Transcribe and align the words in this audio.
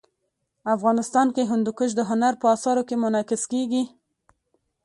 افغانستان 0.75 1.27
کي 1.35 1.43
هندوکش 1.51 1.89
د 1.95 2.01
هنر 2.09 2.33
په 2.41 2.47
اثارو 2.55 2.83
کي 2.89 2.95
منعکس 3.03 3.43
کېږي. 3.51 3.83